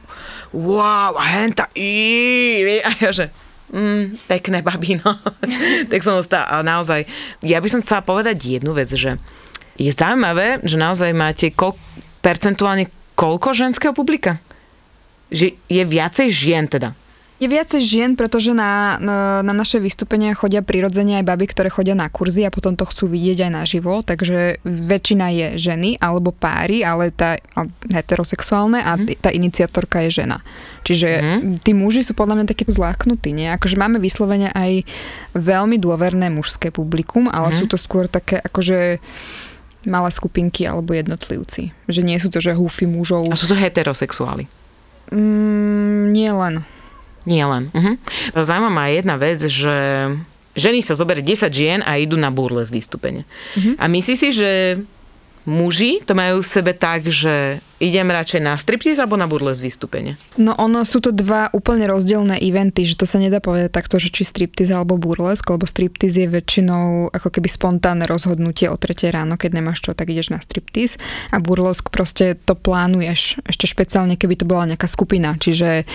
[0.56, 3.30] wow, a henta, í, a ja že,
[3.70, 5.14] mm, pekné babino.
[5.92, 7.06] tak som ostala, a naozaj,
[7.46, 9.22] ja by som chcela povedať jednu vec, že
[9.78, 11.78] je zaujímavé, že naozaj máte kol,
[12.18, 14.42] percentuálne koľko ženského publika?
[15.30, 16.98] Že je viacej žien teda.
[17.38, 21.94] Je viacej žien, pretože na, na, na naše vystúpenia chodia prirodzene aj baby, ktoré chodia
[21.94, 26.82] na kurzy a potom to chcú vidieť aj naživo, takže väčšina je ženy alebo páry,
[26.82, 27.38] ale tá
[27.94, 30.42] heterosexuálne a t- tá iniciatorka je žena.
[30.82, 31.62] Čiže mm.
[31.62, 33.46] tí muži sú podľa mňa takí zláknutí, nie?
[33.54, 34.82] Akože máme vyslovene aj
[35.38, 37.56] veľmi dôverné mužské publikum, ale mm.
[37.56, 38.98] sú to skôr také akože
[39.86, 41.70] malé skupinky alebo jednotlivci.
[41.86, 43.30] Že nie sú to, že húfy mužov.
[43.30, 44.50] A sú to heterosexuáli?
[45.14, 46.66] Mm, nie len.
[47.28, 47.68] Nie len.
[47.76, 47.94] Uh-huh.
[48.32, 49.76] Zaujímavá ma jedna vec, že
[50.56, 53.28] ženy sa zoberie 10 žien a idú na burles vystúpenie.
[53.52, 53.76] Uh-huh.
[53.76, 54.80] A myslí si, že
[55.48, 60.20] muži to majú v sebe tak, že idem radšej na striptease alebo na burles vystúpenie?
[60.36, 64.12] No ono sú to dva úplne rozdielne eventy, že to sa nedá povedať takto, že
[64.12, 69.40] či striptease alebo burlesk, lebo striptease je väčšinou ako keby spontánne rozhodnutie o 3 ráno,
[69.40, 71.00] keď nemáš čo, tak ideš na striptease
[71.32, 75.88] a burlesk proste to plánuješ, ešte špeciálne keby to bola nejaká skupina, čiže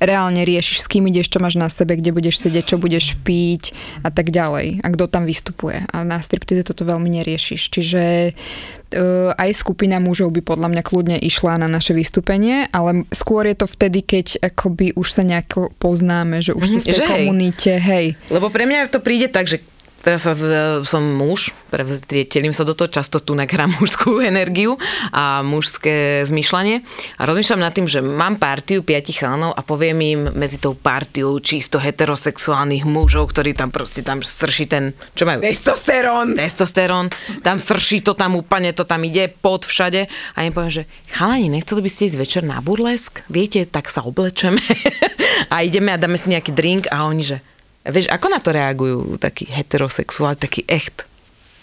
[0.00, 3.72] reálne riešiš, s kým ideš, čo máš na sebe, kde budeš sedieť, čo budeš piť
[4.04, 4.84] a tak ďalej.
[4.84, 5.84] A kto tam vystupuje.
[5.92, 7.60] A na striptize toto veľmi neriešiš.
[7.72, 13.48] Čiže uh, aj skupina mužov by podľa mňa kľudne išla na naše vystúpenie, ale skôr
[13.48, 17.04] je to vtedy, keď akoby už sa nejako poznáme, že už sú v tej Že
[17.04, 17.10] hej.
[17.10, 18.06] komunite, hej.
[18.28, 19.64] Lebo pre mňa to príde tak, že
[20.06, 24.78] teraz sa, v- som muž, prevzrietelím sa do toho, často tu nahrám mužskú energiu
[25.10, 26.86] a mužské zmýšľanie
[27.18, 31.34] a rozmýšľam nad tým, že mám partiu piatich chalanov a poviem im medzi tou partiou
[31.42, 35.42] čisto heterosexuálnych mužov, ktorí tam proste tam srší ten, čo majú?
[35.42, 36.38] Testosterón!
[36.38, 37.10] testosterón,
[37.42, 41.50] tam srší to tam úplne, to tam ide pod všade a im poviem, že chalani,
[41.50, 43.26] nechceli by ste ísť večer na burlesk?
[43.26, 44.62] Viete, tak sa oblečeme
[45.52, 47.38] a ideme a dáme si nejaký drink a oni, že
[47.86, 51.06] Vieš, ako na to reagujú takí heterosexuáli, taký echt?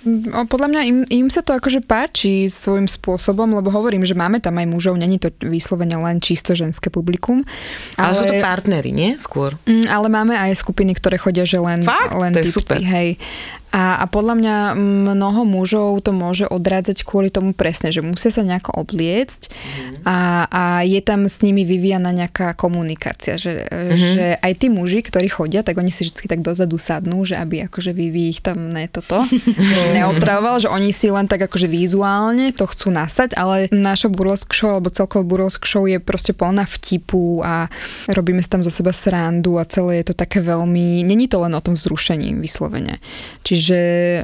[0.04, 4.44] O, Podľa mňa im, im sa to akože páči svojím spôsobom, lebo hovorím, že máme
[4.44, 7.48] tam aj mužov, není to vyslovene len čisto ženské publikum.
[7.96, 9.16] Ale, ale sú to partnery, nie?
[9.16, 9.56] Skôr.
[9.64, 12.12] Mm, ale máme aj skupiny, ktoré chodia, že len, Fakt?
[12.20, 12.84] len To je typci, super.
[12.84, 13.16] hej.
[13.74, 14.56] A, a podľa mňa
[15.10, 20.06] mnoho mužov to môže odrádzať kvôli tomu presne, že musia sa nejako obliecť Mhm.
[20.06, 23.98] a, a je tam s nimi vyvíjana nejaká komunikácia, že, Mhm.
[23.98, 27.66] že aj tí muži, ktorí chodia, tak oni si vždy tak dozadu sadnú, že aby
[27.66, 29.26] akože vyvíj ich tam ne toto,
[29.80, 34.54] že neotravoval, že oni si len tak akože vizuálne to chcú nasať, ale naša burlesk
[34.54, 37.66] show alebo celkovo burlesk show je proste plná vtipu a
[38.06, 41.58] robíme si tam zo seba srandu a celé je to také veľmi, není to len
[41.58, 43.02] o tom vzrušení vyslovene.
[43.42, 43.63] Čiže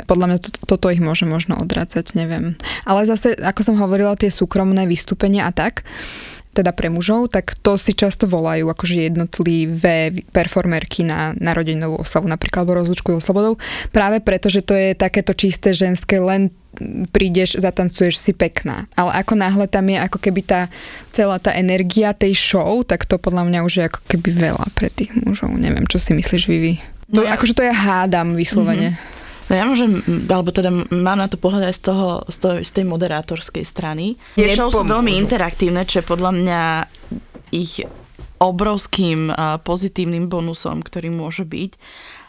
[0.03, 2.59] podľa mňa to, toto ich môže možno odrácať, neviem.
[2.83, 5.87] Ale zase, ako som hovorila, tie súkromné vystúpenia a tak,
[6.49, 12.65] teda pre mužov, tak to si často volajú akože jednotlivé performerky na narodeninovú oslavu, napríklad
[12.65, 13.55] alebo rozlučku so slobodou,
[13.93, 16.49] práve preto, že to je takéto čisté ženské, len
[17.13, 18.89] prídeš, zatancuješ si pekná.
[18.93, 20.61] Ale ako náhle tam je ako keby tá
[21.13, 24.89] celá tá energia tej show, tak to podľa mňa už je ako keby veľa pre
[24.89, 25.53] tých mužov.
[25.53, 26.81] Neviem, čo si myslíš, Vivi?
[27.13, 28.97] To, No ja- Akože to ja hádam vyslovene.
[29.49, 32.71] No ja môžem, alebo teda mám na to pohľad aj z, toho, z, toho, z
[32.71, 34.13] tej moderátorskej strany.
[34.37, 36.61] Tie show sú veľmi interaktívne, čo je podľa mňa
[37.49, 37.81] ich
[38.37, 39.33] obrovským
[39.65, 41.71] pozitívnym bonusom, ktorý môže byť.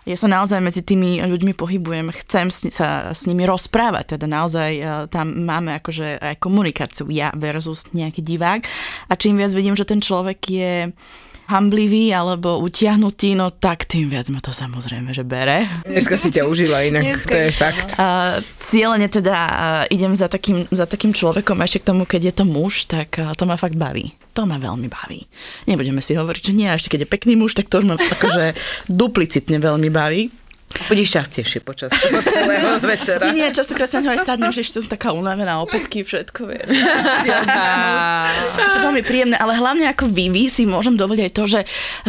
[0.09, 4.71] Ja sa naozaj medzi tými ľuďmi pohybujem, chcem s, sa s nimi rozprávať, teda naozaj
[5.13, 8.65] tam máme akože aj komunikáciu ja versus nejaký divák
[9.07, 10.73] a čím viac vidím, že ten človek je
[11.51, 15.67] hamblivý alebo utiahnutý, no tak tým viac ma to samozrejme, že bere.
[15.83, 17.89] Dneska si ťa užila inak, Dneska to je fakt.
[17.99, 22.31] A cieľene teda a, idem za takým, za takým človekom a ešte k tomu, keď
[22.31, 24.15] je to muž, tak a, to ma fakt baví.
[24.39, 25.27] To ma veľmi baví.
[25.67, 27.99] Nebudeme si hovoriť, že nie, a ešte keď je pekný muž, tak to už ma
[28.17, 28.55] akože
[28.87, 30.40] duplicitne veľmi baví.
[30.87, 33.31] Budeš častejšie počas toho celého večera.
[33.31, 36.47] Nie, nie, častokrát sa na ňo aj sadnem, že som taká unavená, opätky, všetko.
[36.47, 36.71] Vieš.
[38.75, 41.61] to veľmi príjemné, ale hlavne ako Vivi si môžem dovoliť aj to, že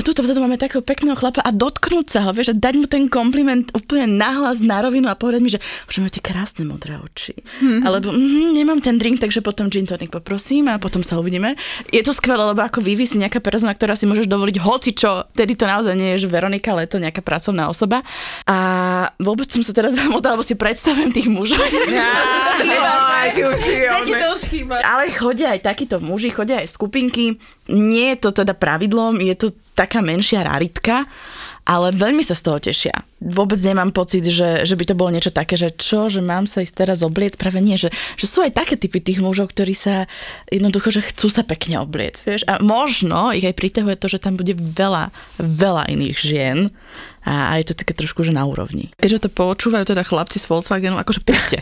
[0.06, 3.10] tuto vzadu máme takého pekného chlapa a dotknúť sa ho, vieš, a dať mu ten
[3.10, 5.60] kompliment úplne nahlas na rovinu a povedať mi, že
[5.92, 7.36] že máte krásne modré oči.
[7.36, 7.84] Mm-hmm.
[7.84, 11.60] Alebo mm, nemám ten drink, takže potom gin tonic poprosím a potom sa uvidíme.
[11.92, 15.28] Je to skvelé, lebo ako Vivi si nejaká persona, ktorá si môžeš dovoliť hoci čo,
[15.36, 18.02] tedy to naozaj nie je, že Veronika, ale je to nejaká pracovná osoba.
[18.52, 18.58] A
[19.16, 21.64] vôbec som sa teraz zamotala, lebo si predstavujem tých mužov.
[23.22, 24.28] Aj, ty už si oné.
[24.34, 24.82] už chýba.
[24.82, 27.38] Ale chodia aj takíto muži, chodia aj skupinky.
[27.70, 31.06] Nie je to teda pravidlom, je to taká menšia raritka,
[31.62, 33.06] ale veľmi sa z toho tešia.
[33.22, 36.66] Vôbec nemám pocit, že, že by to bolo niečo také, že čo, že mám sa
[36.66, 40.10] ísť teraz obliec, práve nie, že, že sú aj také typy tých mužov, ktorí sa
[40.50, 42.42] jednoducho, že chcú sa pekne obliec, vieš.
[42.50, 46.74] A možno ich aj priťahuje to, že tam bude veľa, veľa iných žien
[47.22, 48.90] a, a je to také trošku, že na úrovni.
[48.98, 51.62] Keďže to počúvajú teda chlapci z Volkswagenu, akože príďte.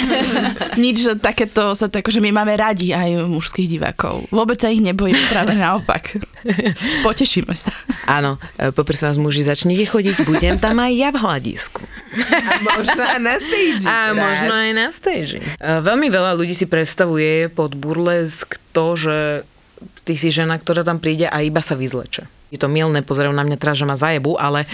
[0.82, 4.24] Nič, že takéto sa to, akože my máme radi aj mužských divákov.
[4.32, 6.16] Vôbec sa ich nebojím, práve naopak.
[7.06, 7.76] Potešíme sa.
[8.08, 11.82] Áno, e, poprosím vás muži, začnite chodiť, budem tam aj ja v hľadisku.
[12.16, 13.84] A možno aj na stage.
[13.84, 14.16] A raz.
[14.16, 15.36] možno aj na stage.
[15.36, 19.44] E, Veľmi veľa ľudí si predstavuje pod burlesk to, že
[20.08, 22.35] ty si žena, ktorá tam príde a iba sa vyzleče.
[22.46, 24.70] Je to milné, pozerajú na mňa teraz, že ma zajebu, ale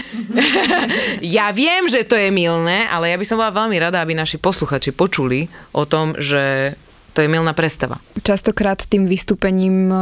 [1.37, 4.37] ja viem, že to je milné, ale ja by som bola veľmi rada, aby naši
[4.37, 6.77] posluchači počuli o tom, že
[7.13, 8.01] to je milná predstava.
[8.25, 9.97] Častokrát tým vystúpením e,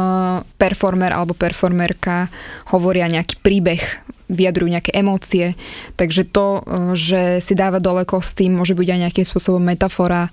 [0.56, 2.32] performer alebo performerka
[2.72, 3.84] hovoria nejaký príbeh,
[4.32, 5.52] vyjadrujú nejaké emócie,
[6.00, 10.32] takže to, e, že si dáva dole kostým, môže byť aj nejakým spôsobom metafora,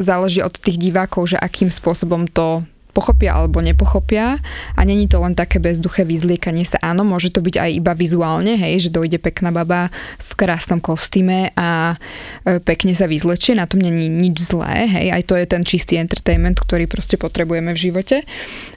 [0.00, 4.38] záleží od tých divákov, že akým spôsobom to pochopia alebo nepochopia
[4.78, 6.78] a není to len také bezduché vyzliekanie sa.
[6.78, 9.90] Áno, môže to byť aj iba vizuálne, hej, že dojde pekná baba
[10.22, 11.98] v krásnom kostýme a
[12.46, 15.98] e, pekne sa vyzlečie, na tom není nič zlé, hej, aj to je ten čistý
[15.98, 18.22] entertainment, ktorý proste potrebujeme v živote.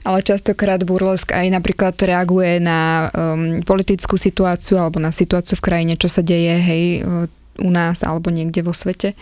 [0.02, 5.94] Ale častokrát burlesk aj napríklad reaguje na um, politickú situáciu alebo na situáciu v krajine,
[5.94, 9.18] čo sa deje, hej, e, u nás alebo niekde vo svete.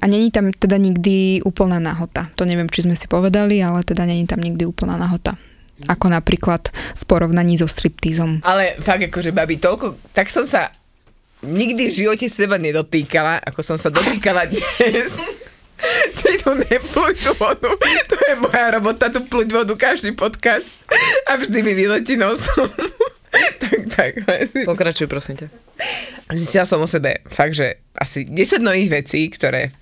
[0.00, 2.30] A není tam teda nikdy úplná nahota.
[2.38, 5.34] To neviem, či sme si povedali, ale teda není tam nikdy úplná nahota.
[5.88, 8.44] Ako napríklad v porovnaní so striptízom.
[8.44, 10.68] Ale fakt akože, babi, toľko, tak som sa
[11.40, 15.16] nikdy v živote seba nedotýkala, ako som sa dotýkala dnes.
[16.20, 17.72] Ty tu nepluj tú vodu.
[18.12, 20.68] To je moja robota, tu pluť vodu každý podcast.
[21.24, 22.68] A vždy mi vyletí nosom.
[23.62, 24.10] tak, tak.
[24.64, 25.46] Pokračuj, prosím ťa.
[26.34, 29.74] Zistila som o sebe fakt, že asi 10 nových vecí, ktoré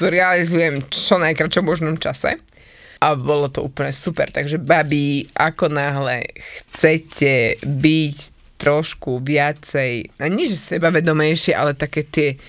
[0.00, 2.40] realizujem čo najkračom možnom čase.
[3.04, 4.32] A bolo to úplne super.
[4.32, 6.24] Takže babi, ako náhle
[6.72, 8.16] chcete byť
[8.56, 12.40] trošku viacej, a nie že sebavedomejšie, ale také tie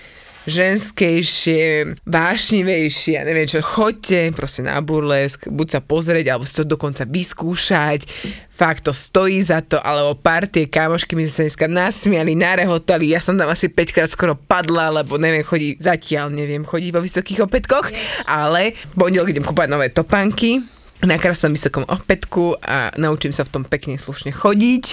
[0.46, 6.64] ženskejšie, vášnivejšie, ja neviem čo, choďte proste na burlesk, buď sa pozrieť, alebo si to
[6.64, 8.06] dokonca vyskúšať,
[8.46, 13.34] fakt to stojí za to, alebo partie kamošky mi sa dneska nasmiali, narehotali, ja som
[13.34, 17.90] tam asi 5 krát skoro padla, lebo neviem chodiť, zatiaľ neviem chodiť vo vysokých opätkoch,
[18.30, 20.62] ale pondelok idem kúpať nové topánky,
[21.04, 24.84] na krásnom vysokom opätku a naučím sa v tom pekne slušne chodiť.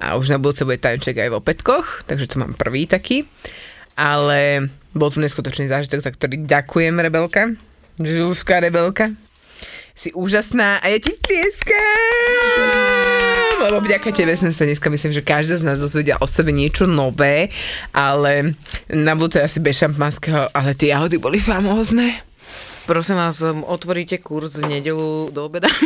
[0.00, 3.28] A už na budúce bude tanček aj v opätkoch, takže to mám prvý taký.
[3.96, 7.56] Ale bol to neskutočný zážitok, za ktorý ďakujem, Rebelka.
[8.00, 9.12] Žuská Rebelka.
[9.92, 11.76] Si úžasná a ja ti tlieskam!
[13.62, 16.88] Lebo vďaka tebe som sa dneska myslím, že každý z nás dozvedia o sebe niečo
[16.88, 17.52] nové,
[17.94, 18.58] ale
[18.90, 22.31] na budúce asi bez šampanského, ale tie jahody boli famózne.
[22.82, 25.70] Prosím vás, um, otvoríte kurz v nedelu do obeda?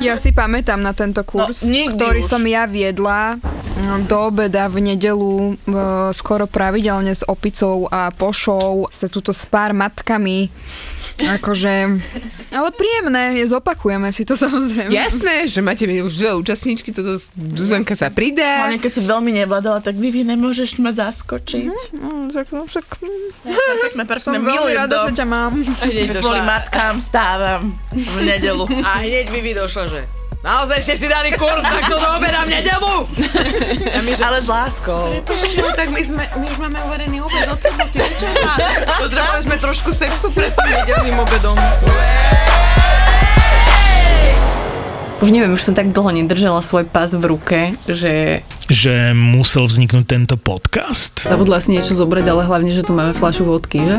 [0.00, 2.30] Ja si pamätám na tento kurz, No, nikdy ktorý už.
[2.30, 5.74] som ja viedla mm, do obeda v nedelu e,
[6.14, 10.48] skoro pravidelne s opicou a pošou sa tuto s pár matkami
[11.20, 12.00] Akože,
[12.50, 14.90] ale príjemné, je, zopakujeme si to samozrejme.
[14.90, 18.66] Jasné, že máte už dve účastníčky, toto Zuzanka sa pridá.
[18.66, 21.94] Hlavne keď si veľmi nevládala, tak Vivi, nemôžeš ma zaskočiť.
[21.94, 25.14] Mm, tak, no, tak, mm, Perfektné, perfektné, som veľmi rada, to.
[25.14, 25.52] že ťa mám.
[25.56, 28.64] A hneď Kvôli matkám stávam v nedelu.
[28.82, 30.00] A hneď Vivi došla, že
[30.40, 32.94] Naozaj ste si dali kurz takto do obeda v nedelu?
[33.96, 35.12] A my, že, Ale s láskou.
[35.60, 38.56] no, tak my, sme, my už máme uvarený obed od soboty večera.
[38.96, 41.60] Potrebovali sme trošku sexu pred tým nedelným obedom.
[45.20, 48.40] Už neviem, už som tak dlho nedržala svoj pas v ruke, že
[48.72, 51.28] Že musel vzniknúť tento podcast?
[51.28, 53.98] Zabudla si niečo zobrať, ale hlavne, že tu máme fľašu vodky, že?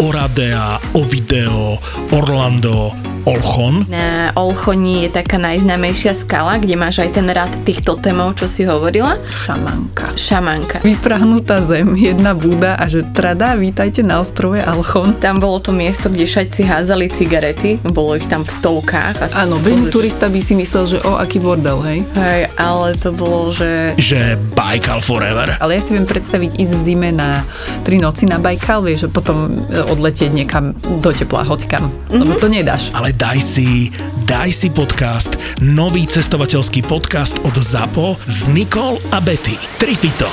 [0.00, 1.76] Oradea, Ovideo,
[2.16, 2.96] Orlando,
[3.28, 3.84] Olchon.
[3.92, 8.64] Na Olchoni je taká najznámejšia skala, kde máš aj ten rad tých totemov, čo si
[8.64, 9.20] hovorila.
[9.28, 10.16] Šamanka.
[10.16, 10.80] Šamanka.
[10.80, 15.20] Vyprahnutá zem, jedna búda a že trada, vítajte na ostrove Alchon.
[15.20, 19.36] Tam bolo to miesto, kde šajci házali cigarety, bolo ich tam v stovkách.
[19.36, 22.08] Áno, bežný turista by si myslel, že o, aký bordel, hej?
[22.16, 25.60] Hej, ale to bolo, že Že Baikal Forever.
[25.60, 27.44] Ale ja si viem predstaviť ísť v zime na
[27.84, 30.72] tri noci na Bajkal, vieš, a potom e, odletieť niekam
[31.02, 31.90] do tepla, hocikam.
[32.08, 32.94] Lebo to nedáš.
[32.94, 33.90] Ale daj si,
[34.24, 39.58] daj si podcast, nový cestovateľský podcast od ZAPO s Nikol a Betty.
[39.82, 40.30] Tripito.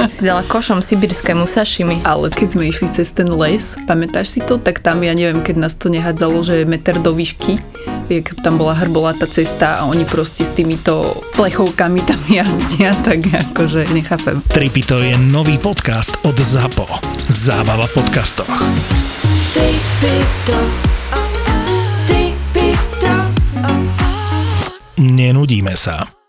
[0.00, 2.00] všetci si dala košom sibirskému sašimi.
[2.08, 5.56] Ale keď sme išli cez ten les, pamätáš si to, tak tam, ja neviem, keď
[5.60, 7.60] nás to nehádzalo, že meter do výšky,
[8.10, 13.86] jak tam bola hrbolatá cesta a oni proste s týmito plechovkami tam jazdia, tak akože
[13.94, 14.42] nechápem.
[14.50, 16.86] Tripito je nový podcast od ZAPO.
[17.30, 18.54] Zábava v podcastoch.
[25.00, 26.19] Nenudíme sa.